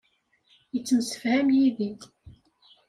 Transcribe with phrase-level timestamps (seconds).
[0.73, 1.89] Yettemsefham yid-i.